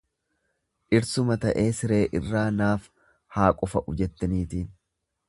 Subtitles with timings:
[0.93, 2.87] Dhirsuma ta'ee siree irraa naaf
[3.37, 4.65] haa qufa'u jette niitiin.